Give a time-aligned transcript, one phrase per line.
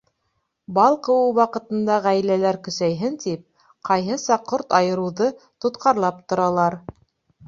[0.75, 3.43] Бал ҡыуыу ваҡытында ғаиләләр көсәйһен тип,
[3.89, 5.29] ҡайһы саҡ ҡорт айырыуҙы
[5.67, 6.79] тотҡарлап торалар.